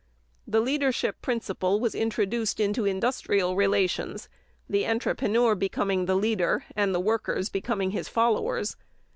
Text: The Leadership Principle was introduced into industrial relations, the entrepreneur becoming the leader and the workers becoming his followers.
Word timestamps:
The 0.47 0.61
Leadership 0.61 1.21
Principle 1.21 1.79
was 1.79 1.93
introduced 1.93 2.59
into 2.59 2.85
industrial 2.85 3.55
relations, 3.55 4.29
the 4.67 4.87
entrepreneur 4.87 5.53
becoming 5.53 6.05
the 6.05 6.15
leader 6.15 6.63
and 6.75 6.95
the 6.95 6.99
workers 6.99 7.49
becoming 7.49 7.91
his 7.91 8.09
followers. 8.09 8.77